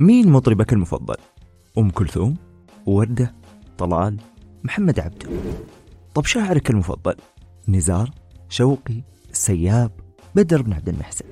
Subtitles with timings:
[0.00, 1.16] مين مطربك المفضل؟
[1.78, 2.36] أم كلثوم؟
[2.86, 3.34] وردة؟
[3.78, 4.16] طلال؟
[4.64, 5.28] محمد عبده
[6.14, 7.14] طب شاعرك المفضل؟
[7.68, 8.10] نزار؟
[8.48, 9.90] شوقي؟ السياب؟
[10.34, 11.24] بدر بن عبد المحسن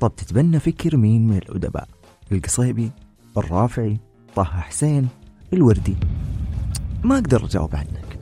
[0.00, 1.88] طب تتبنى فكر مين من الأدباء؟
[2.32, 2.90] القصيبي؟
[3.36, 4.00] الرافعي؟
[4.36, 5.08] طه حسين؟
[5.52, 5.96] الوردي؟
[7.04, 8.18] ما أقدر أجاوب عنك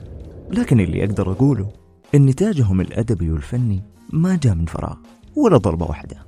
[0.51, 1.71] لكن اللي أقدر أقوله
[2.15, 3.81] إن نتاجهم الأدبي والفني
[4.13, 4.95] ما جاء من فراغ
[5.35, 6.25] ولا ضربة واحدة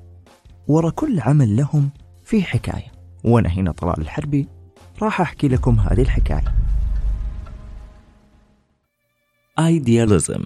[0.68, 1.90] ورا كل عمل لهم
[2.26, 2.92] في حكاية.
[3.24, 4.48] وأنا هنا طلال الحربي
[5.02, 6.56] راح أحكي لكم هذه الحكاية.
[9.60, 10.44] ايدياليزم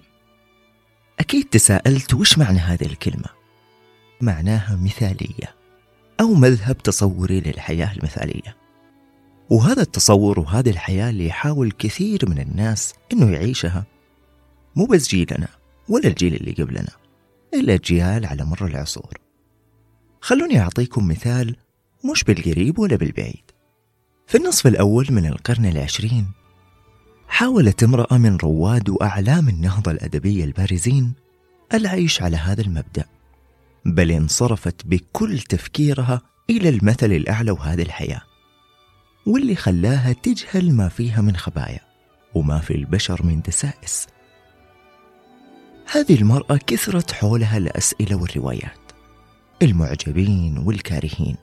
[1.20, 3.28] أكيد تساءلت وش معنى هذه الكلمة؟
[4.20, 5.54] معناها مثالية
[6.20, 8.56] أو مذهب تصوري للحياة المثالية.
[9.50, 13.84] وهذا التصور وهذه الحياة اللي يحاول كثير من الناس إنه يعيشها
[14.76, 15.48] مو بس جيلنا
[15.88, 16.92] ولا الجيل اللي قبلنا
[17.54, 19.18] إلا أجيال على مر العصور.
[20.20, 21.56] خلوني أعطيكم مثال
[22.04, 23.50] مش بالقريب ولا بالبعيد.
[24.26, 26.26] في النصف الأول من القرن العشرين
[27.28, 31.12] حاولت امرأة من رواد وأعلام النهضة الأدبية البارزين
[31.74, 33.04] العيش على هذا المبدأ
[33.84, 38.22] بل انصرفت بكل تفكيرها إلى المثل الأعلى وهذه الحياة
[39.26, 41.80] واللي خلاها تجهل ما فيها من خبايا
[42.34, 44.06] وما في البشر من دسائس.
[45.92, 48.80] هذه المرأة كثرت حولها الأسئلة والروايات
[49.62, 51.36] المعجبين والكارهين.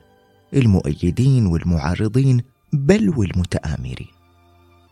[0.54, 4.10] المؤيدين والمعارضين بل والمتآمرين.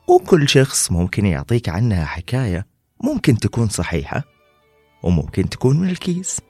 [0.08, 2.66] وكل شخص ممكن يعطيك عنها حكاية
[3.04, 4.24] ممكن تكون صحيحة
[5.02, 6.40] وممكن تكون من الكيس.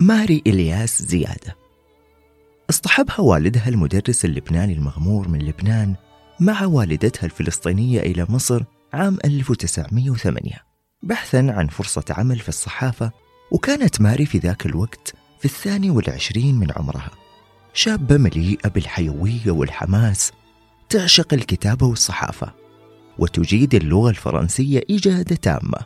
[0.00, 1.56] ماري إلياس زيادة.
[2.70, 5.94] اصطحبها والدها المدرس اللبناني المغمور من لبنان
[6.40, 10.50] مع والدتها الفلسطينية إلى مصر عام 1908
[11.02, 13.12] بحثا عن فرصة عمل في الصحافة
[13.52, 17.10] وكانت ماري في ذاك الوقت في الثاني والعشرين من عمرها.
[17.72, 20.32] شابة مليئة بالحيوية والحماس
[20.88, 22.54] تعشق الكتابة والصحافة
[23.18, 25.78] وتجيد اللغة الفرنسية إجادة تامة.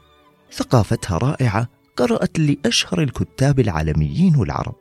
[0.52, 4.74] ثقافتها رائعة قرأت لأشهر الكتاب العالميين والعرب.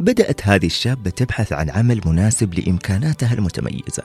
[0.00, 4.02] بدأت هذه الشابة تبحث عن عمل مناسب لإمكاناتها المتميزة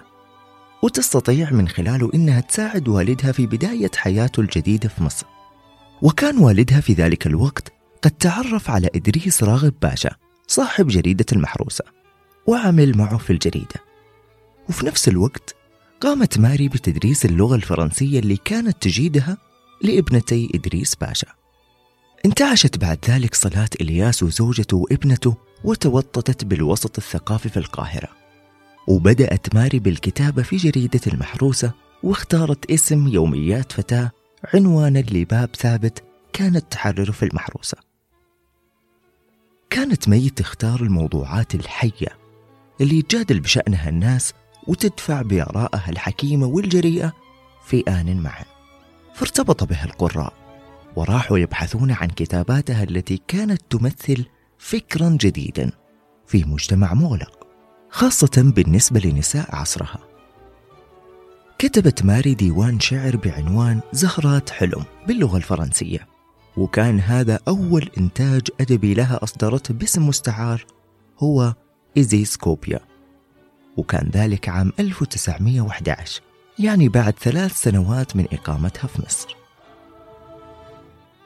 [0.83, 5.25] وتستطيع من خلاله إنها تساعد والدها في بداية حياته الجديدة في مصر.
[6.01, 10.15] وكان والدها في ذلك الوقت قد تعرف على إدريس راغب باشا
[10.47, 11.83] صاحب جريدة المحروسة
[12.47, 13.75] وعمل معه في الجريدة.
[14.69, 15.55] وفي نفس الوقت
[16.01, 19.37] قامت ماري بتدريس اللغة الفرنسية اللي كانت تجيدها
[19.81, 21.27] لابنتي إدريس باشا.
[22.25, 28.09] انتعشت بعد ذلك صلاة إلياس وزوجته وابنته وتوطدت بالوسط الثقافي في القاهرة.
[28.87, 31.71] وبدأت ماري بالكتابة في جريدة المحروسة
[32.03, 34.11] واختارت اسم يوميات فتاة
[34.53, 36.03] عنوانا لباب ثابت
[36.37, 37.77] كانت تحرره في المحروسة.
[39.69, 42.17] كانت مي تختار الموضوعات الحية
[42.81, 44.33] اللي يتجادل بشأنها الناس
[44.67, 47.13] وتدفع بآرائها الحكيمة والجريئة
[47.65, 48.45] في آن معا.
[49.13, 50.33] فارتبط بها القراء
[50.95, 54.25] وراحوا يبحثون عن كتاباتها التي كانت تمثل
[54.57, 55.71] فكرا جديدا
[56.27, 57.47] في مجتمع مغلق
[57.89, 59.99] خاصة بالنسبة لنساء عصرها.
[61.59, 66.16] كتبت ماري ديوان شعر بعنوان زهرات حلم باللغة الفرنسية.
[66.57, 70.65] وكان هذا أول إنتاج أدبي لها أصدرته باسم مستعار
[71.19, 71.53] هو
[71.97, 72.79] إيزيسكوبيا
[73.77, 76.21] وكان ذلك عام 1911
[76.59, 79.35] يعني بعد ثلاث سنوات من إقامتها في مصر.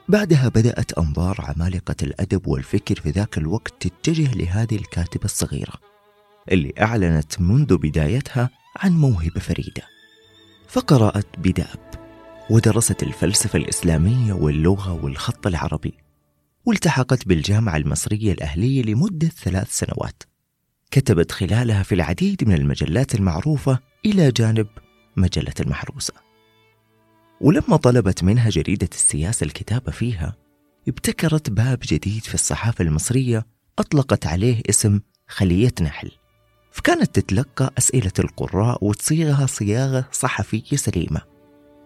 [0.08, 5.74] بعدها بدأت أنظار عمالقة الأدب والفكر في ذاك الوقت تتجه لهذه الكاتبة الصغيرة
[6.52, 9.82] اللي أعلنت منذ بدايتها عن موهبة فريدة
[10.68, 11.91] فقرأت بدأب
[12.50, 15.94] ودرست الفلسفة الإسلامية واللغة والخط العربي
[16.64, 20.22] والتحقت بالجامعة المصرية الأهلية لمدة ثلاث سنوات.
[20.90, 24.66] كتبت خلالها في العديد من المجلات المعروفة إلى جانب
[25.16, 26.14] مجلة المحروسة.
[27.40, 30.36] ولما طلبت منها جريدة السياسة الكتابة فيها
[30.88, 33.46] ابتكرت باب جديد في الصحافة المصرية
[33.78, 36.10] أطلقت عليه اسم خلية نحل.
[36.72, 41.31] فكانت تتلقى أسئلة القراء وتصيغها صياغة صحفية سليمة.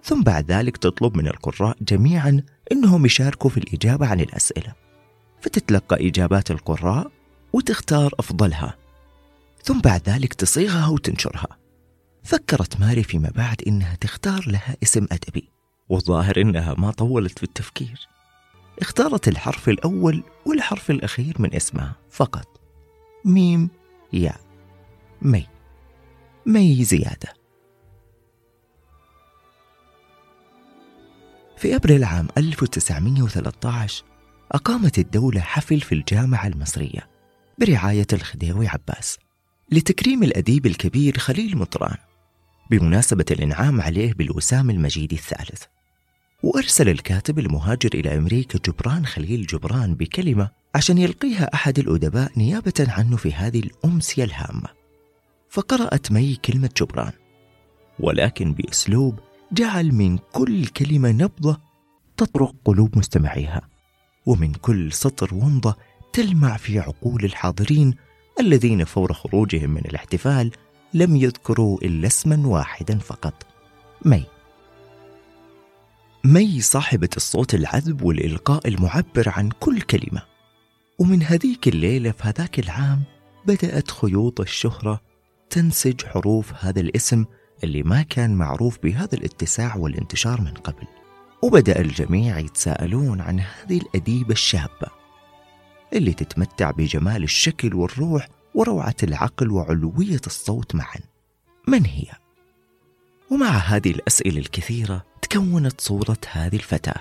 [0.06, 2.42] ثم بعد ذلك تطلب من القراء جميعا
[2.72, 4.72] أنهم يشاركوا في الإجابة عن الأسئلة.
[5.40, 7.10] فتتلقى إجابات القراء
[7.52, 8.76] وتختار أفضلها.
[9.62, 11.48] ثم بعد ذلك تصيغها وتنشرها.
[12.22, 15.48] فكرت ماري فيما بعد إنها تختار لها اسم أدبي
[15.88, 18.08] والظاهر إنها ما طولت في التفكير.
[18.80, 22.60] اختارت الحرف الأول والحرف الأخير من اسمها فقط.
[23.24, 23.68] ميم
[24.12, 24.34] يا
[25.22, 25.46] مي
[26.46, 27.45] مي زيادة.
[31.66, 34.04] في أبريل عام 1913
[34.52, 37.08] أقامت الدولة حفل في الجامعة المصرية
[37.58, 39.18] برعاية الخديوي عباس
[39.72, 41.96] لتكريم الأديب الكبير خليل مطران
[42.70, 45.62] بمناسبة الإنعام عليه بالوسام المجيد الثالث.
[46.42, 53.16] وأرسل الكاتب المهاجر إلى أمريكا جبران خليل جبران بكلمة عشان يلقيها أحد الأدباء نيابة عنه
[53.16, 54.68] في هذه الأمسية الهامة.
[55.50, 57.12] فقرأت مي كلمة جبران.
[58.00, 59.20] ولكن بأسلوب
[59.52, 61.60] جعل من كل كلمة نبضة
[62.16, 63.68] تطرق قلوب مستمعيها
[64.26, 65.76] ومن كل سطر ومضة
[66.12, 67.94] تلمع في عقول الحاضرين
[68.40, 70.50] الذين فور خروجهم من الاحتفال
[70.94, 73.46] لم يذكروا إلا اسما واحدا فقط
[74.04, 74.24] مي.
[76.24, 80.22] مي صاحبة الصوت العذب والإلقاء المعبر عن كل كلمة.
[80.98, 83.02] ومن هذيك الليلة في هذاك العام
[83.46, 85.00] بدأت خيوط الشهرة
[85.50, 87.24] تنسج حروف هذا الاسم
[87.64, 90.86] اللي ما كان معروف بهذا الاتساع والانتشار من قبل.
[91.42, 94.88] وبدأ الجميع يتساءلون عن هذه الأديبة الشابة
[95.92, 101.00] اللي تتمتع بجمال الشكل والروح وروعة العقل وعلوية الصوت معا.
[101.68, 102.06] من هي؟
[103.30, 107.00] ومع هذه الأسئلة الكثيرة تكونت صورة هذه الفتاة.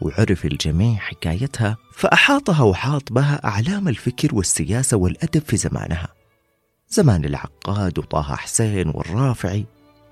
[0.00, 6.08] وعرف الجميع حكايتها فأحاطها وحاط بها أعلام الفكر والسياسة والأدب في زمانها.
[6.88, 9.64] زمان العقاد وطه حسين والرافعي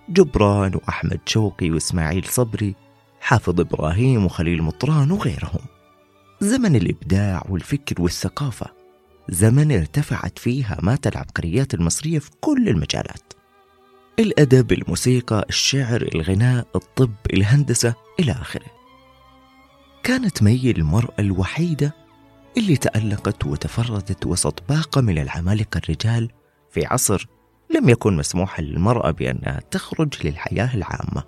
[0.08, 2.74] جبران وأحمد شوقي وإسماعيل صبري
[3.20, 5.60] حافظ إبراهيم وخليل مطران وغيرهم.
[6.40, 8.66] زمن الإبداع والفكر والثقافة
[9.28, 13.32] زمن ارتفعت فيه هامات العبقريات المصرية في كل المجالات.
[14.18, 18.66] الأدب الموسيقى الشعر الغناء الطب الهندسة إلى آخره.
[20.02, 21.94] كانت مي المرأة الوحيدة
[22.56, 26.30] اللي تألقت وتفردت وسط باقة من العمالقة الرجال
[26.72, 27.26] في عصر
[27.70, 31.22] لم يكن مسموحا للمرأة بأنها تخرج للحياة العامة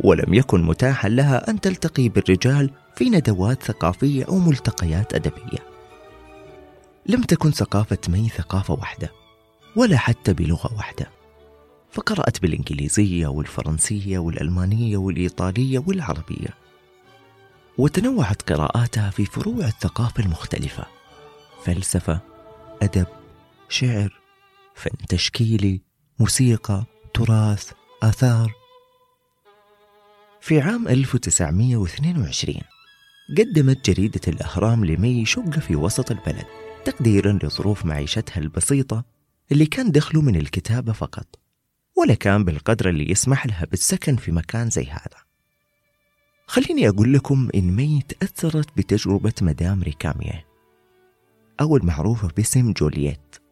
[0.00, 5.58] ولم يكن متاحا لها أن تلتقي بالرجال في ندوات ثقافية أو ملتقيات أدبية.
[7.06, 9.12] لم تكن ثقافة مي ثقافة واحدة
[9.76, 11.10] ولا حتى بلغة واحدة.
[11.90, 16.48] فقرأت بالإنجليزية والفرنسية والألمانية والإيطالية والعربية
[17.78, 20.84] وتنوعت قراءاتها في فروع الثقافة المختلفة
[21.64, 22.20] فلسفة
[22.82, 23.06] أدب
[23.68, 24.20] شعر
[24.74, 25.80] فن تشكيلي
[26.18, 26.84] موسيقى
[27.14, 27.72] تراث
[28.02, 28.52] آثار.
[30.40, 32.60] في عام 1922
[33.38, 36.46] قدمت جريدة الأهرام لمي شقة في وسط البلد
[36.84, 39.04] تقديرا لظروف معيشتها البسيطة
[39.52, 41.26] اللي كان دخله من الكتابة فقط
[41.96, 45.24] ولا كان بالقدر اللي يسمح لها بالسكن في مكان زي هذا.
[46.46, 50.46] خليني أقول لكم إن مي تأثرت بتجربة مدام ريكامية
[51.60, 53.43] أو المعروفة باسم جولييت.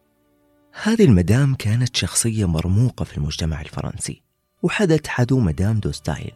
[0.74, 4.22] هذه المدام كانت شخصية مرموقة في المجتمع الفرنسي
[4.62, 6.32] وحذت حذو مدام دوستايل.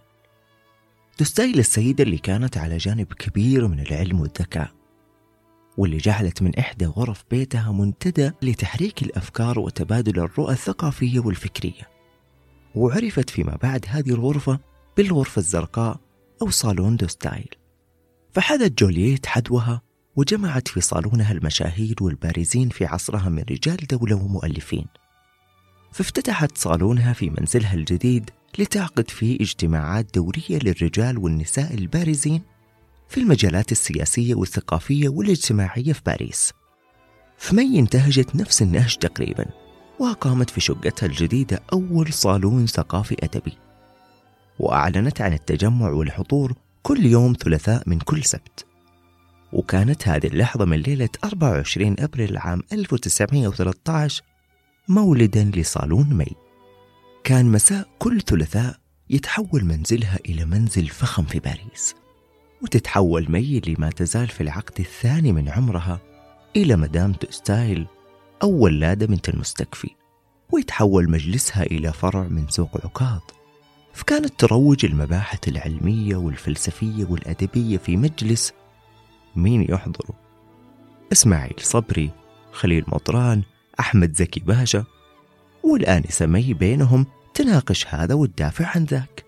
[1.19, 4.71] دوستايل السيدة اللي كانت على جانب كبير من العلم والذكاء
[5.77, 11.89] واللي جعلت من إحدى غرف بيتها منتدى لتحريك الأفكار وتبادل الرؤى الثقافية والفكرية.
[12.75, 14.61] وعرفت فيما بعد هذه الغرفة
[14.97, 16.01] بالغرفة الزرقاء
[16.43, 17.49] أو صالون دوستايل.
[18.33, 19.83] فحذت جولييت حذوها
[20.17, 24.87] وجمعت في صالونها المشاهير والبارزين في عصرها من رجال دولة ومؤلفين.
[25.93, 32.43] فافتتحت صالونها في منزلها الجديد لتعقد فيه اجتماعات دورية للرجال والنساء البارزين
[33.09, 36.53] في المجالات السياسية والثقافية والاجتماعية في باريس.
[37.39, 39.47] فمي انتهجت نفس النهج تقريبا
[40.01, 43.59] وأقامت في شقتها الجديدة أول صالون ثقافي أدبي.
[44.59, 48.67] وأعلنت عن التجمع والحضور كل يوم ثلاثاء من كل سبت.
[49.57, 54.23] وكانت هذه اللحظة من ليلة 24 أبريل عام 1913
[54.89, 56.27] مولدا لصالون مي.
[57.25, 58.77] كان مساء كل ثلاثاء
[59.11, 61.95] يتحول منزلها إلى منزل فخم في باريس.
[62.63, 66.01] وتتحول مي اللي ما تزال في العقد الثاني من عمرها
[66.57, 67.87] إلى مدام ستايل
[68.43, 69.91] أو ولادة بنت المستكفي.
[70.53, 73.21] ويتحول مجلسها إلى فرع من سوق عكاظ
[73.93, 78.53] فكانت تروج المباحث العلمية والفلسفية والأدبية في مجلس
[79.39, 80.15] مين يحضره
[81.13, 82.11] إسماعيل صبري
[82.53, 83.43] خليل مطران
[83.81, 84.85] أحمد زكي باشا.
[85.63, 89.25] والآنسة مي بينهم تناقش هذا وتدافع عن ذاك.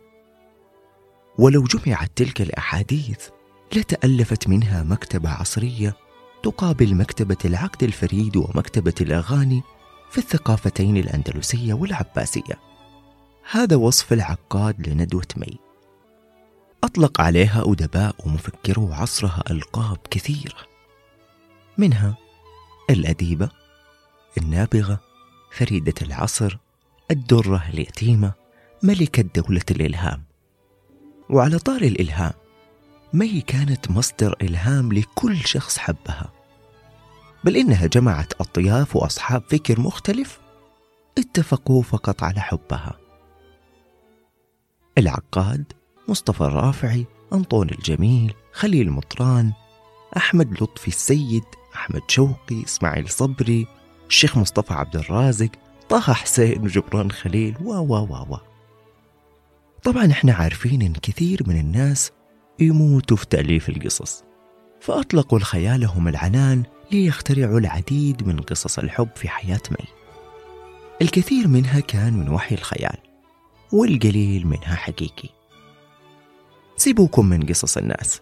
[1.38, 3.28] ولو جمعت تلك الأحاديث
[3.76, 5.96] لتألفت منها مكتبة عصرية
[6.42, 9.62] تقابل مكتبة العقد الفريد ومكتبة الأغاني
[10.10, 12.58] في الثقافتين الأندلسية والعباسية.
[13.50, 15.67] هذا وصف العقاد لندوة مي.
[16.84, 20.58] أطلق عليها أدباء ومفكرو عصرها ألقاب كثيرة
[21.78, 22.16] منها
[22.90, 23.50] الأديبة
[24.38, 25.00] النابغة
[25.52, 26.58] فريدة العصر
[27.10, 28.32] الدرة اليتيمة
[28.82, 30.22] ملكة دولة الإلهام.
[31.30, 32.32] وعلى طار الإلهام
[33.12, 36.32] مي كانت مصدر إلهام لكل شخص حبها.
[37.44, 40.40] بل إنها جمعت أطياف وأصحاب فكر مختلف
[41.18, 42.98] اتفقوا فقط على حبها.
[44.98, 45.72] العقاد
[46.08, 49.52] مصطفى الرافعي أنطون الجميل خليل مطران
[50.16, 53.66] أحمد لطفي السيد أحمد شوقي إسماعيل صبري
[54.08, 55.50] الشيخ مصطفى عبد الرازق
[55.88, 58.36] طه حسين وجبران خليل و و و و.
[59.82, 62.10] طبعا إحنا عارفين إن كثير من الناس
[62.58, 64.24] يموتوا في تأليف القصص
[64.80, 66.62] فأطلقوا لخيالهم العنان
[66.92, 69.86] ليخترعوا العديد من قصص الحب في حياة مي.
[71.02, 72.98] الكثير منها كان من وحي الخيال
[73.72, 75.37] والقليل منها حقيقي.
[76.78, 78.20] سيبوكم من قصص الناس.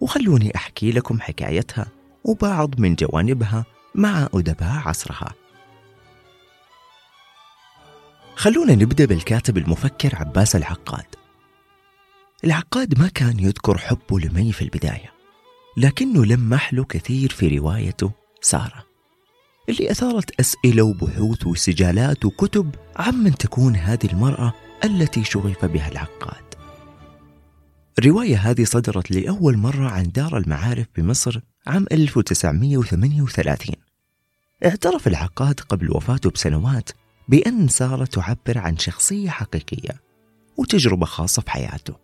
[0.00, 1.86] وخلوني أحكي لكم حكايتها
[2.24, 3.64] وبعض من جوانبها
[3.94, 5.34] مع أدباء عصرها.
[8.36, 11.06] خلونا نبدأ بالكاتب المفكر عباس العقاد.
[12.44, 15.12] العقاد ما كان يذكر حبه لمي في البداية
[15.76, 18.84] لكنه لمح له كثير في روايته سارة
[19.68, 24.52] اللي أثارت أسئلة وبحوث وسجالات وكتب عمن تكون هذه المرأة
[24.84, 26.54] التي شغف بها العقاد.
[27.98, 33.76] الرواية هذه صدرت لأول مرة عن دار المعارف بمصر عام 1938
[34.64, 36.90] اعترف العقاد قبل وفاته بسنوات
[37.28, 40.00] بأن سارة تعبر عن شخصية حقيقية
[40.56, 41.94] وتجربة خاصة في حياته.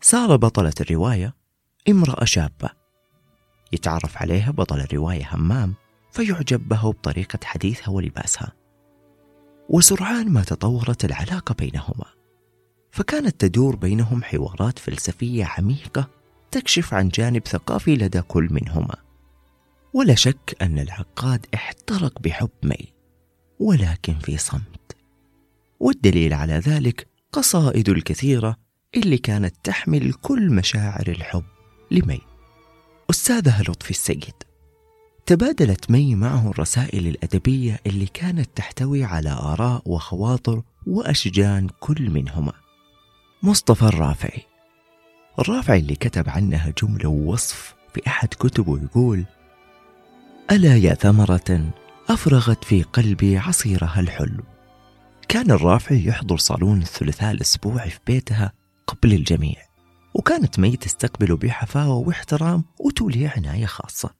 [0.00, 1.34] سارة بطلة الرواية
[1.88, 2.70] امرأة شابة.
[3.72, 5.74] يتعرف عليها بطل الرواية همام
[6.12, 8.52] فيعجب بها بطريقة حديثها ولباسها.
[9.68, 12.04] وسرعان ما تطورت العلاقة بينهما.
[12.94, 16.08] فكانت تدور بينهم حوارات فلسفية عميقة
[16.50, 18.94] تكشف عن جانب ثقافي لدى كل منهما.
[19.92, 22.92] ولا شك أن العقاد احترق بحب مي
[23.58, 24.96] ولكن في صمت.
[25.80, 28.56] والدليل على ذلك قصائد الكثيرة
[28.96, 31.44] اللي كانت تحمل كل مشاعر الحب
[31.90, 32.20] لمي
[33.10, 34.34] أستاذها لطفي السيد
[35.26, 42.63] تبادلت مي معه الرسائل الأدبية اللي كانت تحتوي على آراء وخواطر وأشجان كل منهما.
[43.44, 44.42] مصطفى الرافعي.
[45.38, 49.24] الرافعي اللي كتب عنها جملة ووصف في أحد كتبه يقول
[50.50, 51.72] ألا يا ثمرة
[52.08, 54.44] أفرغت في قلبي عصيرها الحلو.
[55.28, 58.52] كان الرافعي يحضر صالون الثلاثاء الأسبوعي في بيتها
[58.86, 59.56] قبل الجميع
[60.14, 64.10] وكانت مي تستقبله بحفاوة واحترام وتولي عناية خاصة.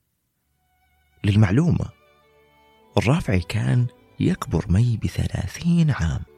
[1.25, 1.87] للمعلومة
[2.99, 3.87] الرافعي كان
[4.21, 6.34] يكبر مي بثلاثين عام.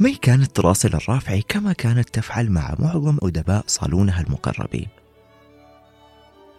[0.00, 4.88] مي كانت تراسل الرافعي كما كانت تفعل مع معظم أدباء صالونها المقربين.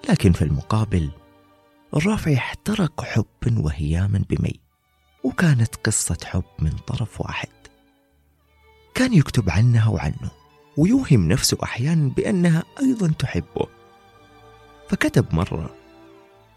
[0.10, 1.10] لكن في المقابل
[1.96, 4.60] الرافعي احترق حبا وهياما بمي
[5.24, 7.50] وكانت قصة حب من طرف واحد.
[8.96, 10.32] كان يكتب عنها وعنه
[10.78, 13.68] ويوهم نفسه أحيانا بأنها أيضا تحبه.
[14.90, 15.76] فكتب مرة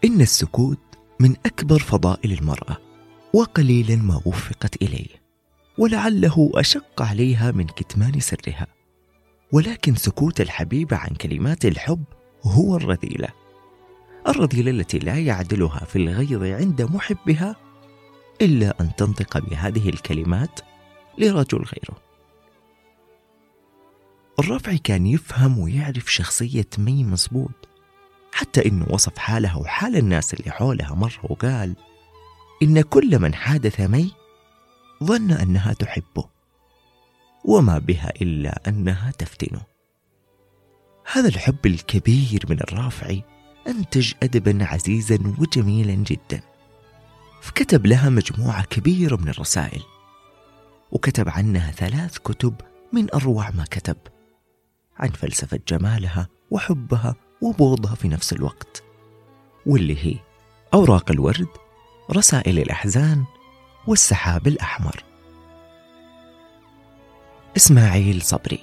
[0.05, 0.79] إن السكوت
[1.19, 2.77] من أكبر فضائل المرأة
[3.33, 5.20] وقليلا ما وفقت إليه.
[5.77, 8.67] ولعله أشق عليها من كتمان سرها.
[9.51, 12.03] ولكن سكوت الحبيبة عن كلمات الحب
[12.43, 13.27] هو الرذيلة.
[14.27, 17.55] الرذيلة التي لا يعدلها في الغيظ عند محبها
[18.41, 20.59] إلا أن تنطق بهذه الكلمات
[21.17, 22.01] لرجل غيره.
[24.39, 27.69] الرافعي كان يفهم ويعرف شخصية مي مزبوط
[28.33, 31.75] حتى إنه وصف حالها وحال الناس اللي حولها مرة وقال
[32.63, 34.11] إن كل من حادث مي
[35.03, 36.29] ظن أنها تحبه
[37.45, 39.61] وما بها إلا أنها تفتنه.
[41.11, 43.23] هذا الحب الكبير من الرافعي
[43.67, 46.41] أنتج أدبا عزيزا وجميلا جدا.
[47.41, 49.81] فكتب لها مجموعة كبيرة من الرسائل
[50.91, 52.55] وكتب عنها ثلاث كتب
[52.93, 53.97] من أروع ما كتب
[54.97, 58.83] عن فلسفة جمالها وحبها وبغضها في نفس الوقت
[59.65, 60.15] واللي هي
[60.73, 61.47] أوراق الورد
[62.11, 63.23] رسائل الأحزان
[63.87, 65.03] والسحاب الأحمر.
[67.57, 68.59] إسماعيل صبري.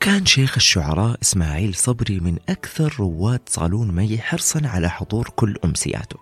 [0.00, 6.18] كان شيخ الشعراء إسماعيل صبري من أكثر رواد صالون مي حرصا على حضور كل أمسياته.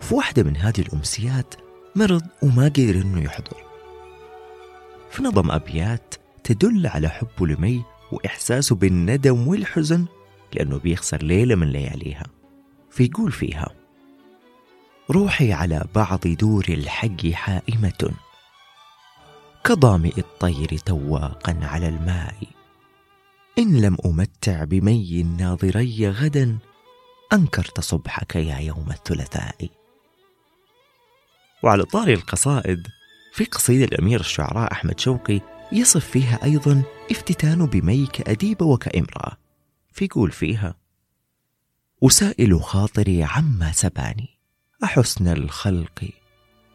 [0.00, 1.54] في واحدة من هذه الأمسيات
[1.96, 3.64] مرض وما قدر إنه يحضر.
[5.10, 10.06] فنظم أبيات تدل على حبه لمي وإحساسه بالندم والحزن
[10.54, 12.26] لأنه بيخسر ليلة من لياليها.
[12.90, 13.79] فيقول فيها
[15.10, 18.10] روحي على بعض دور الحي حائمة.
[19.64, 22.34] كظامئ الطير تواقا على الماء.
[23.58, 26.58] إن لم أمتع بمي الناظري غدا
[27.32, 29.68] أنكرت صبحك يا يوم الثلاثاء.
[31.62, 32.86] وعلى طاري القصائد
[33.32, 35.40] في قصيدة الأمير الشعراء أحمد شوقي
[35.72, 39.36] يصف فيها أيضا افتتانه بمي كأديبة وكإمرأة.
[39.92, 40.74] فيقول فيها
[42.02, 44.39] أسائل خاطري عما سباني
[44.84, 46.10] أحسن الخلق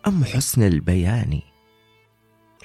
[0.07, 1.41] أم حسن البيان؟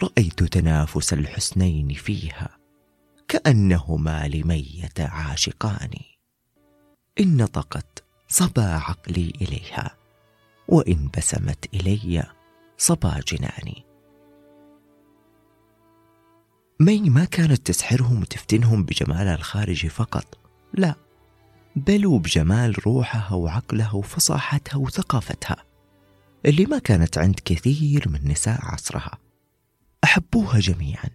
[0.02, 2.58] رأيت تنافس الحسنين فيها
[3.28, 5.90] كأنهما لمية عاشقان
[7.20, 9.96] إن نطقت صبا عقلي إليها
[10.68, 12.26] وإن بسمت إلي
[12.78, 13.84] صبا جناني.
[16.80, 20.38] مي ما كانت تسحرهم وتفتنهم بجمالها الخارجي فقط
[20.74, 20.94] لا.
[21.76, 25.56] بل وبجمال روحها وعقلها وفصاحتها وثقافتها
[26.46, 29.18] اللي ما كانت عند كثير من نساء عصرها.
[30.04, 31.08] أحبوها جميعا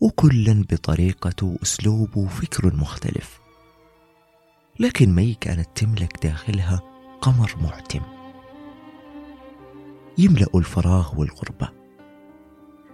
[0.00, 3.40] وكلا بطريقته وأسلوبه وفكر مختلف.
[4.80, 6.82] لكن مي كانت تملك داخلها
[7.20, 8.02] قمر معتم.
[10.18, 11.68] يملأ الفراغ والغربة.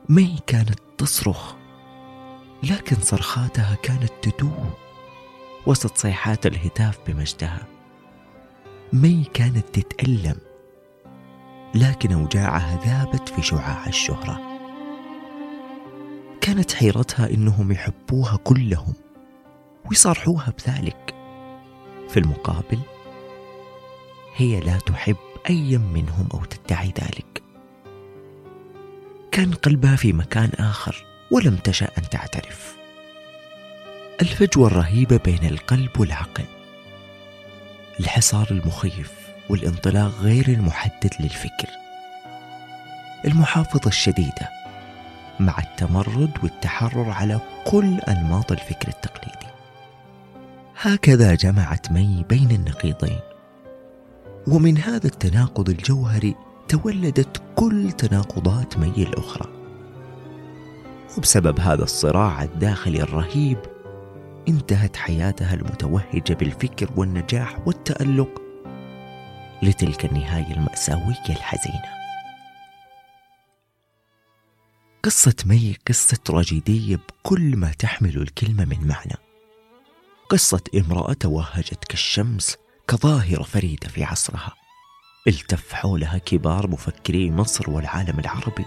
[0.08, 1.54] مي كانت تصرخ
[2.62, 4.70] لكن صرخاتها كانت تدوم
[5.66, 7.66] وسط صيحات الهتاف بمجدها.
[8.92, 10.36] مي كانت تتألم
[11.74, 14.40] لكن أوجاعها ذابت في شعاع الشهرة.
[16.40, 18.94] كانت حيرتها إنهم يحبوها كلهم
[19.84, 21.14] ويصارحوها بذلك.
[22.08, 22.78] في المقابل
[24.36, 25.16] هي لا تحب
[25.50, 27.42] أي منهم أو تدعي ذلك.
[29.32, 32.75] كان قلبها في مكان آخر ولم تشأ أن تعترف.
[34.22, 36.44] الفجوة الرهيبة بين القلب والعقل.
[38.00, 39.12] الحصار المخيف
[39.48, 41.68] والانطلاق غير المحدد للفكر.
[43.24, 44.50] المحافظة الشديدة
[45.40, 49.46] مع التمرد والتحرر على كل أنماط الفكر التقليدي.
[50.80, 53.20] هكذا جمعت مي بين النقيضين.
[54.46, 56.34] ومن هذا التناقض الجوهري
[56.68, 59.48] تولدت كل تناقضات مي الأخرى.
[61.18, 63.58] وبسبب هذا الصراع الداخلي الرهيب
[64.48, 68.42] انتهت حياتها المتوهجة بالفكر والنجاح والتألق
[69.62, 71.96] لتلك النهاية المأساوية الحزينة.
[75.02, 79.16] قصة مي قصة تراجيدية بكل ما تحمل الكلمة من معنى.
[80.28, 82.56] قصة امرأة توهجت كالشمس
[82.88, 84.54] كظاهرة فريدة في عصرها.
[85.28, 88.64] التف حولها كبار مفكري مصر والعالم العربي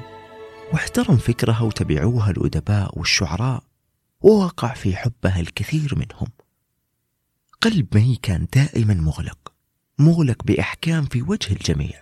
[0.73, 3.63] واحترم فكرها وتبعوها الأدباء والشعراء
[4.21, 6.27] ووقع في حبها الكثير منهم
[7.61, 9.53] قلب مي كان دائما مغلق
[9.99, 12.01] مغلق بإحكام في وجه الجميع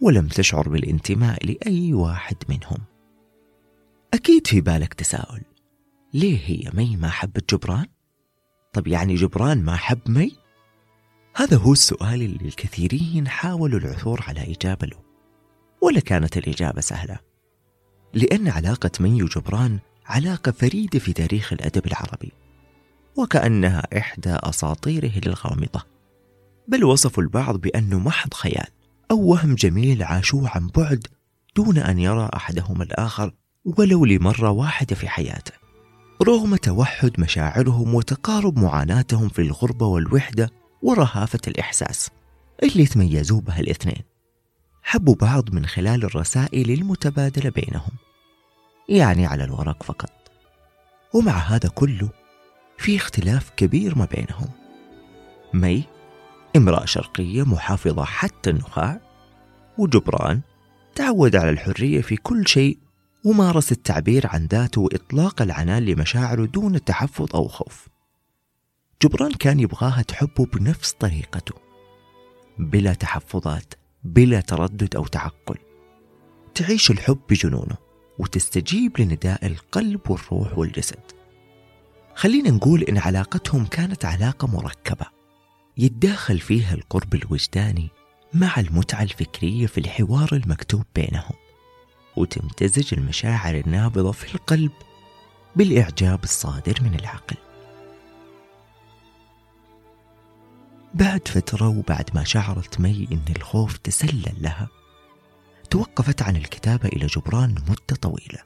[0.00, 2.78] ولم تشعر بالانتماء لأي واحد منهم
[4.14, 5.42] أكيد في بالك تساؤل
[6.14, 7.86] ليه هي مي ما حبت جبران؟
[8.72, 10.36] طب يعني جبران ما حب مي؟
[11.36, 15.02] هذا هو السؤال اللي الكثيرين حاولوا العثور على إجابة له
[15.82, 17.18] ولا كانت الإجابة سهلة
[18.14, 22.32] لأن علاقة مي وجبران علاقة فريدة في تاريخ الأدب العربي
[23.16, 25.82] وكأنها إحدى أساطيره الغامضة
[26.68, 28.66] بل وصفوا البعض بأنه محض خيال
[29.10, 31.06] أو وهم جميل عاشوه عن بعد
[31.56, 35.52] دون أن يرى أحدهما الآخر ولو لمرة واحدة في حياته.
[36.22, 40.50] رغم توحد مشاعرهم وتقارب معاناتهم في الغربة والوحدة
[40.82, 42.10] ورهافة الإحساس
[42.62, 44.02] اللي تميزوا بها الاثنين
[44.82, 47.90] حبوا بعض من خلال الرسائل المتبادلة بينهم.
[48.88, 50.12] يعني على الورق فقط.
[51.14, 52.08] ومع هذا كله
[52.78, 54.48] في اختلاف كبير ما بينهم.
[55.54, 55.84] مي
[56.56, 59.00] امرأة شرقية محافظة حتى النخاع
[59.78, 60.40] وجبران
[60.94, 62.78] تعود على الحرية في كل شيء
[63.24, 67.88] ومارس التعبير عن ذاته وإطلاق العنان لمشاعره دون تحفظ أو خوف.
[69.02, 71.54] جبران كان يبغاها تحبه بنفس طريقته
[72.58, 75.58] بلا تحفظات بلا تردد أو تعقل.
[76.54, 77.83] تعيش الحب بجنونه.
[78.18, 81.02] وتستجيب لنداء القلب والروح والجسد.
[82.14, 85.06] خلينا نقول إن علاقتهم كانت علاقة مركبة
[85.78, 87.88] يتداخل فيها القرب الوجداني
[88.34, 91.34] مع المتعة الفكرية في الحوار المكتوب بينهم
[92.16, 94.72] وتمتزج المشاعر النابضة في القلب
[95.56, 97.36] بالإعجاب الصادر من العقل.
[100.94, 104.68] بعد فترة وبعد ما شعرت مي إن الخوف تسلل لها
[105.74, 108.38] توقفت عن الكتابة إلى جبران مدة طويلة.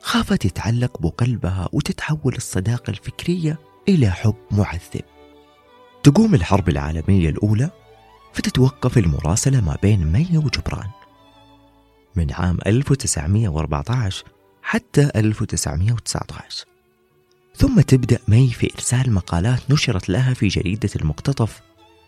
[0.00, 5.04] خافت يتعلق بقلبها وتتحول الصداقة الفكرية إلى حب معذب.
[6.02, 7.70] تقوم الحرب العالمية الأولى
[8.32, 10.90] فتتوقف المراسلة ما بين مي وجبران.
[12.16, 14.24] من عام 1914
[14.62, 16.66] حتى 1919
[17.56, 21.60] ثم تبدأ مي في إرسال مقالات نشرت لها في جريدة المقتطف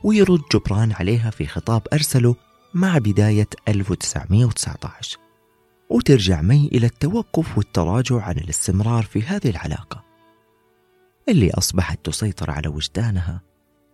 [0.05, 2.37] ويرد جبران عليها في خطاب أرسله
[2.75, 5.19] مع بداية 1919
[5.91, 10.05] وترجع مي إلى التوقف والتراجع عن الاستمرار في هذه العلاقة
[11.29, 13.41] اللي أصبحت تسيطر على وجدانها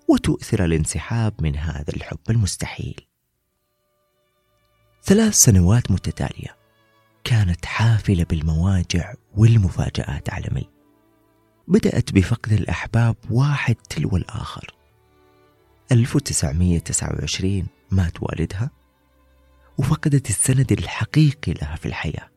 [0.08, 3.06] وتؤثر الانسحاب من هذا الحب المستحيل.
[5.04, 6.56] ثلاث سنوات متتالية
[7.24, 10.70] كانت حافلة بالمواجع والمفاجآت على مي.
[11.68, 14.77] بدأت بفقد الأحباب واحد تلو الآخر.
[15.92, 18.70] 1929 مات والدها
[19.78, 22.30] وفقدت السند الحقيقي لها في الحياة.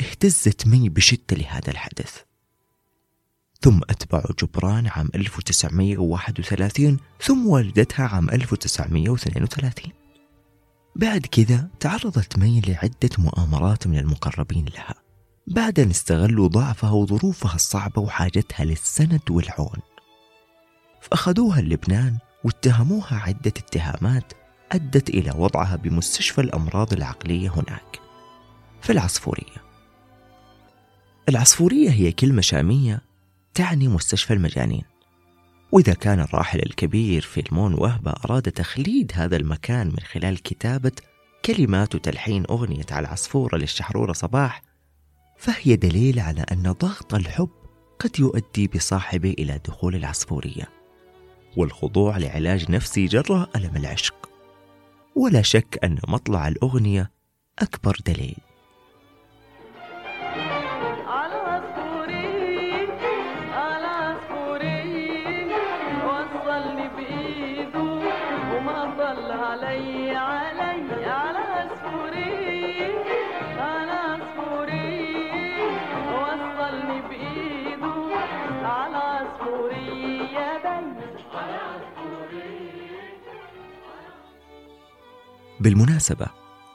[0.00, 2.16] اهتزت مي بشدة لهذا الحدث.
[3.60, 9.92] ثم أتبع جبران عام 1931 ثم والدتها عام 1932
[10.96, 14.94] بعد كذا تعرضت مي لعدة مؤامرات من المقربين لها.
[15.46, 19.80] بعد أن استغلوا ضعفها وظروفها الصعبة وحاجتها للسند والعون.
[21.00, 24.32] فأخذوها لبنان واتهموها عدة اتهامات
[24.72, 28.00] أدت إلى وضعها بمستشفى الأمراض العقلية هناك
[28.82, 29.70] في العصفورية.
[31.28, 33.02] العصفورية هي كلمة شامية
[33.54, 34.84] تعني مستشفى المجانين
[35.72, 40.92] وإذا كان الراحل الكبير فيلمون وهبة أراد تخليد هذا المكان من خلال كتابة
[41.44, 44.62] كلمات وتلحين أغنية على العصفورة للشحرورة صباح
[45.38, 47.50] فهي دليل على أن ضغط الحب
[47.98, 50.79] قد يؤدي بصاحبه إلى دخول العصفورية.
[51.56, 54.30] والخضوع لعلاج نفسي جراء ألم العشق.
[55.16, 57.10] ولا شك أن مطلع الأغنية
[57.58, 58.36] أكبر دليل.
[85.60, 86.26] بالمناسبة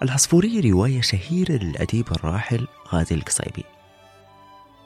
[0.01, 3.63] العصفورية رواية شهيرة للأديب الراحل غازي القصيبي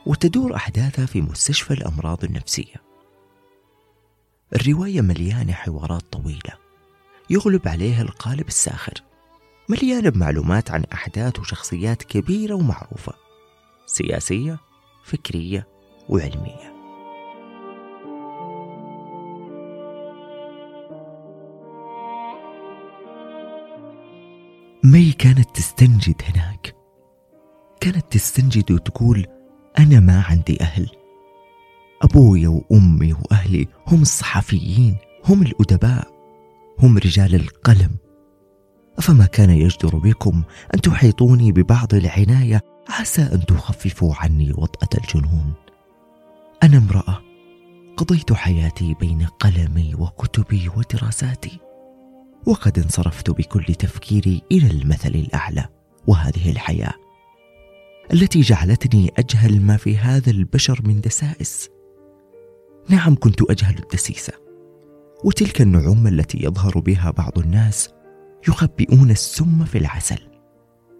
[0.05, 2.75] وتدور أحداثها في مستشفى الأمراض النفسية.
[4.55, 6.53] الرواية مليانة حوارات طويلة
[7.29, 8.93] يغلب عليها القالب الساخر
[9.69, 13.13] مليانة بمعلومات عن أحداث وشخصيات كبيرة ومعروفة
[13.85, 14.59] سياسية
[15.03, 15.67] فكرية
[16.09, 16.78] وعلمية.
[24.83, 26.75] مي كانت تستنجد هناك.
[27.81, 29.25] كانت تستنجد وتقول
[29.79, 30.89] أنا ما عندي أهل.
[32.01, 36.07] أبوي وأمي وأهلي هم الصحفيين هم الأدباء
[36.79, 37.95] هم رجال القلم.
[38.97, 40.43] أفما كان يجدر بكم
[40.75, 45.53] أن تحيطوني ببعض العناية؟ عسى أن تخففوا عني وطأة الجنون.
[46.63, 47.21] أنا امرأة
[47.97, 51.59] قضيت حياتي بين قلمي وكتبي ودراساتي.
[52.45, 55.65] وقد انصرفت بكل تفكيري إلى المثل الأعلى
[56.07, 56.93] وهذه الحياة
[58.13, 61.69] التي جعلتني أجهل ما في هذا البشر من دسائس.
[62.89, 64.33] نعم كنت أجهل الدسيسة
[65.23, 67.89] وتلك النعوم التي يظهر بها بعض الناس
[68.47, 70.19] يخبئون السم في العسل.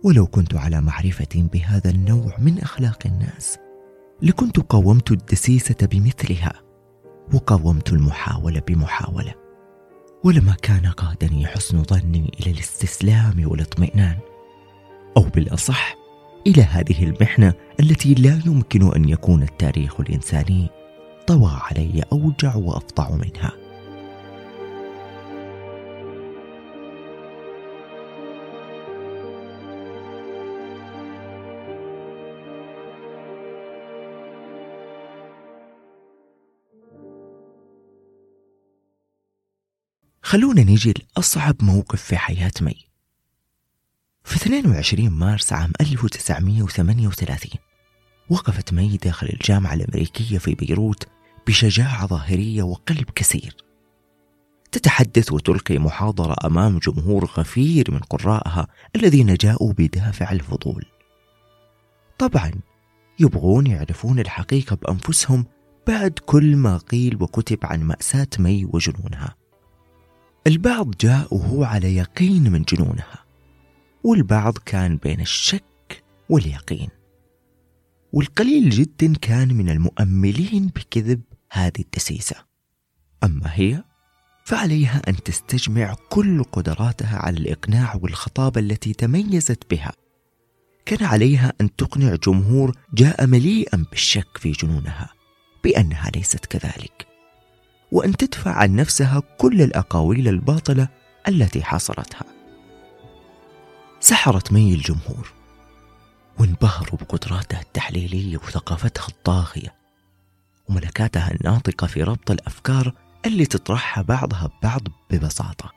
[0.04, 3.58] ولو كنت على معرفة بهذا النوع من أخلاق الناس
[4.22, 6.54] لكنت قاومت الدسيسة بمثلها
[7.34, 9.49] وقاومت المحاولة بمحاولة.
[10.24, 14.18] ولما كان قادني حسن ظني إلى الاستسلام والاطمئنان
[15.18, 15.96] أو بالأصح
[16.48, 20.70] إلى هذه المحنة التي لا يمكن أن يكون التاريخ الإنساني
[21.28, 23.52] طوى علي أوجع وأفظع منها.
[40.30, 42.76] خلونا نيجي لأصعب موقف في حياة مي.
[44.24, 47.52] في 22 مارس عام 1938
[48.30, 51.08] وقفت مي داخل الجامعة الأمريكية في بيروت
[51.48, 53.56] بشجاعة ظاهرية وقلب كسير
[54.72, 60.86] تتحدث وتلقي محاضرة أمام جمهور غفير من قرائها الذين جاءوا بدافع الفضول.
[62.20, 62.52] طبعا
[63.20, 65.46] يبغون يعرفون الحقيقة بأنفسهم
[65.88, 69.40] بعد كل ما قيل وكتب عن مأساة مي وجنونها.
[70.50, 73.26] البعض جاء وهو على يقين من جنونها
[74.04, 76.90] والبعض كان بين الشك واليقين.
[78.14, 82.36] والقليل جدا كان من المؤملين بكذب هذه الدسيسه
[83.24, 83.84] أما هي
[84.46, 89.92] فعليها أن تستجمع كل قدراتها على الإقناع والخطابه التي تميزت بها.
[90.86, 95.10] كان عليها أن تقنع جمهور جاء مليئا بالشك في جنونها
[95.64, 97.09] بأنها ليست كذلك.
[97.92, 100.88] وأن تدفع عن نفسها كل الأقاويل الباطلة
[101.28, 102.24] التي حاصرتها.
[104.00, 105.34] سحرت مي الجمهور
[106.40, 109.76] وانبهروا بقدراتها التحليلية وثقافتها الطاغية
[110.70, 112.94] وملكاتها الناطقة في ربط الأفكار
[113.26, 115.72] اللي تطرحها بعضها ببعض ببساطة.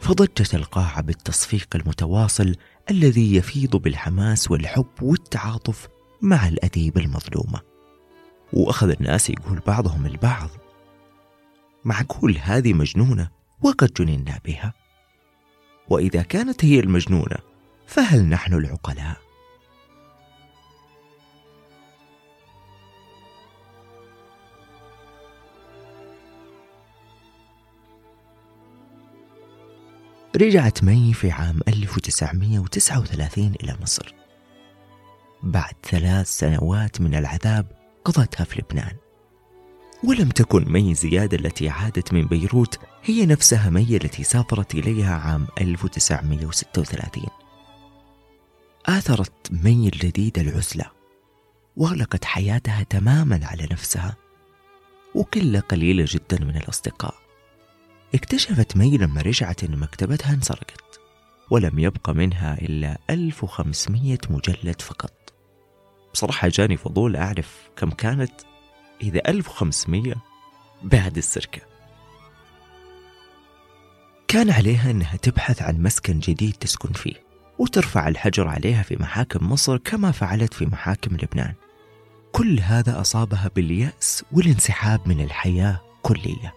[0.00, 2.56] فضجت القاعة بالتصفيق المتواصل
[2.90, 5.88] الذي يفيض بالحماس والحب والتعاطف
[6.22, 7.60] مع الأديب المظلومة.
[8.52, 10.50] وأخذ الناس يقول بعضهم البعض
[11.84, 13.30] معقول هذه مجنونة
[13.62, 14.74] وقد جننا بها.
[15.88, 17.36] وإذا كانت هي المجنونة
[17.86, 19.16] فهل نحن العقلاء؟
[30.36, 34.14] رجعت مي في عام 1939 إلى مصر.
[35.42, 37.66] بعد ثلاث سنوات من العذاب
[38.04, 38.96] قضتها في لبنان.
[40.04, 45.46] ولم تكن مي زيادة التي عادت من بيروت هي نفسها مي التي سافرت إليها عام
[45.60, 47.24] 1936
[48.86, 50.84] آثرت مي الجديد العزلة
[51.76, 54.16] وأغلقت حياتها تماما على نفسها
[55.14, 57.14] وقلة قليلة جدا من الأصدقاء.
[58.14, 61.00] اكتشفت مي لما رجعت أن مكتبتها انسرقت
[61.50, 65.12] ولم يبقى منها إلا 1500 مجلد فقط.
[66.14, 68.32] بصراحة جاني فضول أعرف كم كانت
[69.02, 70.14] إذا 1500
[70.82, 71.60] بعد السرقة.
[74.28, 77.14] كان عليها أنها تبحث عن مسكن جديد تسكن فيه
[77.58, 81.54] وترفع الحجر عليها في محاكم مصر كما فعلت في محاكم لبنان.
[82.32, 86.54] كل هذا أصابها باليأس والانسحاب من الحياة كلية.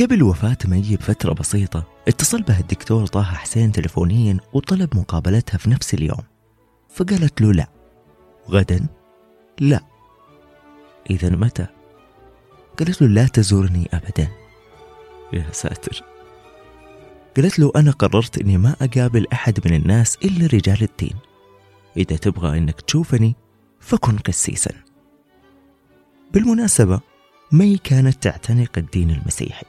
[0.00, 5.94] قبل وفاة مي بفترة بسيطة اتصل بها الدكتور طه حسين تلفونيا وطلب مقابلتها في نفس
[5.94, 6.22] اليوم
[6.94, 7.66] فقالت له لا.
[8.50, 8.86] غدا؟
[9.60, 9.91] لا.
[11.10, 11.66] إذا متى؟
[12.78, 14.28] قالت له لا تزورني أبدا.
[15.32, 16.04] يا ساتر.
[17.36, 21.16] قالت له أنا قررت أني ما أقابل أحد من الناس إلا رجال الدين.
[21.96, 23.34] إذا تبغى أنك تشوفني
[23.80, 24.74] فكن قسيسا.
[26.32, 27.00] بالمناسبة
[27.52, 29.66] مي كانت تعتنق الدين المسيحي.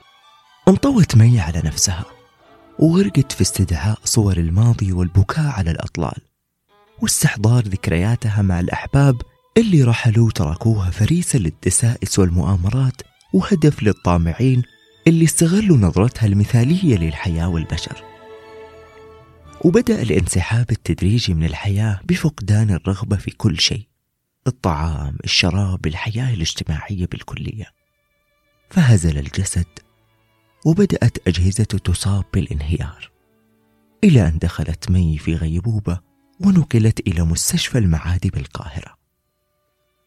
[0.67, 2.05] انطوت مي على نفسها
[2.79, 6.21] وغرقت في استدعاء صور الماضي والبكاء على الأطلال
[7.01, 9.21] واستحضار ذكرياتها مع الأحباب
[9.57, 13.01] اللي رحلوا تركوها فريسة للدسائس والمؤامرات
[13.33, 14.63] وهدف للطامعين
[15.07, 18.03] اللي استغلوا نظرتها المثالية للحياة والبشر.
[19.65, 23.87] وبدأ الانسحاب التدريجي من الحياة بفقدان الرغبة في كل شيء
[24.47, 27.65] الطعام، الشراب، الحياة الاجتماعية بالكلية.
[28.69, 29.65] فهزل الجسد
[30.65, 33.11] وبدأت أجهزته تصاب بالانهيار
[34.03, 35.99] إلى أن دخلت مي في غيبوبة
[36.39, 39.02] ونقلت إلى مستشفى المعادي بالقاهرة.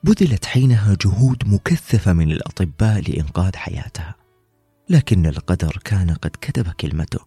[0.06, 4.14] بذلت حينها جهود مكثفة من الأطباء لإنقاذ حياتها.
[4.88, 7.18] لكن القدر كان قد كتب كلمته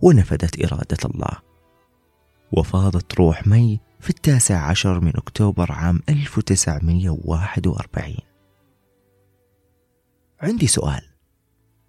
[0.00, 1.38] ونفذت إرادة الله.
[2.52, 8.14] وفاضت روح مي في التاسع عشر من أكتوبر عام 1941
[10.40, 11.02] عندي سؤال.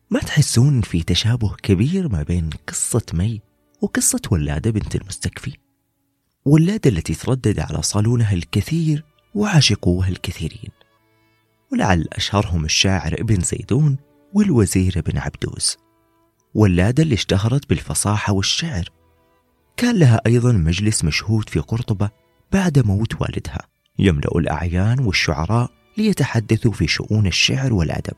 [0.09, 3.41] ما تحسون في تشابه كبير ما بين قصة مي
[3.81, 5.57] وقصة ولادة بنت المستكفي؟
[6.45, 10.69] ولادة التي تردد على صالونها الكثير وعاشقوها الكثيرين.
[11.71, 13.97] ولعل أشهرهم الشاعر ابن زيدون
[14.33, 15.77] والوزير بن عبدوس.
[16.53, 18.89] ولادة اللي اشتهرت بالفصاحة والشعر.
[19.77, 22.09] كان لها أيضا مجلس مشهود في قرطبة
[22.51, 23.61] بعد موت والدها.
[23.99, 28.17] يملأ الأعيان والشعراء ليتحدثوا في شؤون الشعر والأدب.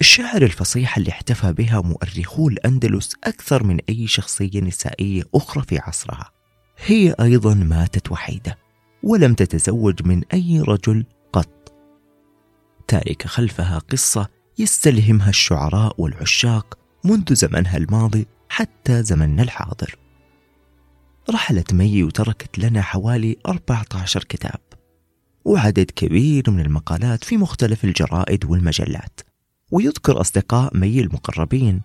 [0.00, 6.30] الشاعر الفصيح اللي احتفى بها مؤرخو الأندلس أكثر من أي شخصية نسائية أخرى في عصرها.
[6.86, 8.58] هي أيضا ماتت وحيدة.
[9.02, 11.72] ولم تتزوج من أي رجل قط.
[12.88, 19.96] تارك خلفها قصة يستلهمها الشعراء والعشاق منذ زمنها الماضي حتى زمننا الحاضر.
[21.30, 24.60] رحلت مي وتركت لنا حوالي 14 كتاب
[25.44, 29.20] وعدد كبير من المقالات في مختلف الجرائد والمجلات.
[29.70, 31.82] ويذكر أصدقاء مي المقربين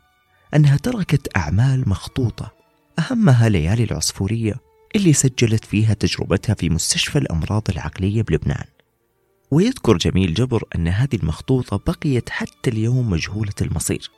[0.55, 2.51] أنها تركت أعمال مخطوطة
[2.99, 4.55] أهمها ليالي العصفورية
[4.95, 8.65] اللي سجلت فيها تجربتها في مستشفى الأمراض العقلية بلبنان.
[9.51, 14.11] ويذكر جميل جبر أن هذه المخطوطة بقيت حتى اليوم مجهولة المصير.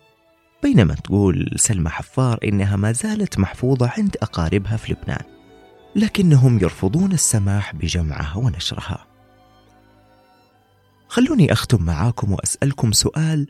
[0.64, 5.24] بينما تقول سلمى حفار إنها ما زالت محفوظة عند أقاربها في لبنان.
[5.96, 9.08] لكنهم يرفضون السماح بجمعها ونشرها.
[11.08, 13.48] خلوني أختم معاكم وأسألكم سؤال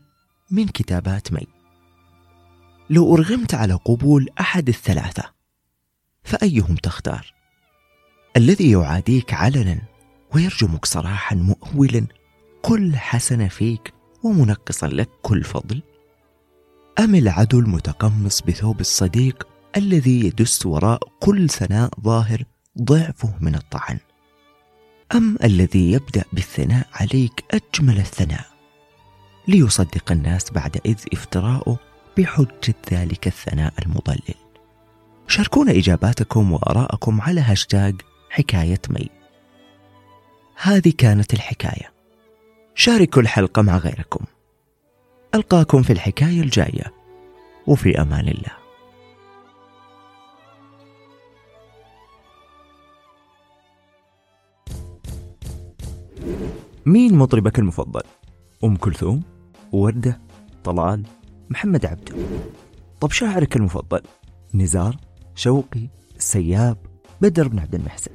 [0.52, 1.48] من كتابات مي.
[2.90, 5.37] لو أرغمت على قبول أحد الثلاثة
[6.28, 7.34] فأيهم تختار؟
[8.38, 9.82] الذي يعاديك علنا
[10.36, 12.08] ويرجمك صراحا مؤولا
[12.62, 15.82] كل حسنة فيك ومنقصا لك كل فضل؟
[17.00, 22.44] أم العدو المتقمص بثوب الصديق الذي يدس وراء كل ثناء ظاهر
[22.82, 24.00] ضعفه من الطعن؟
[25.16, 28.46] أم الذي يبدأ بالثناء عليك أجمل الثناء
[29.48, 31.80] ليصدق الناس بعد إذ افتراؤه
[32.18, 34.47] بحجة ذلك الثناء المضلل
[35.28, 39.10] شاركونا إجاباتكم وآراءكم على هاشتاج حكاية مي
[40.62, 41.94] هذه كانت الحكاية
[42.76, 44.26] شاركوا الحلقة مع غيركم
[45.36, 46.94] ألقاكم في الحكاية الجاية
[47.68, 48.68] وفي أمان الله
[56.86, 58.02] مين مطربك المفضل؟
[58.64, 59.24] أم كلثوم؟
[59.72, 60.20] وردة؟
[60.64, 61.04] طلال؟
[61.50, 62.16] محمد عبده
[63.00, 64.02] طب شاعرك المفضل؟
[64.54, 65.07] نزار؟
[65.38, 66.78] شوقي؟ السياب؟
[67.22, 68.12] بدر بن عبد المحسن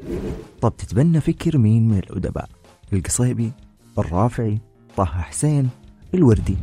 [0.61, 2.49] طب تتبنى فكر مين من الأدباء؟
[2.93, 3.53] القصيبي؟
[3.99, 4.59] الرافعي؟
[4.97, 5.69] طه حسين؟
[6.15, 6.57] الوردي؟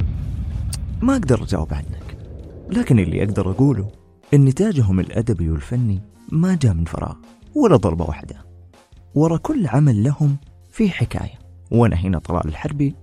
[1.01, 2.17] ما أقدر أجاوب عنك
[2.69, 3.91] لكن اللي أقدر أقوله
[4.33, 5.99] إن نتاجهم الأدبي والفني
[6.31, 7.15] ما جاء من فراغ
[7.55, 8.35] ولا ضربة واحدة
[9.15, 10.37] ورا كل عمل لهم
[10.71, 11.39] في حكاية
[11.71, 12.95] وأنا هنا طلال الحربي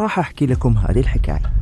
[0.00, 1.52] راح أحكي لكم هذه الحكاية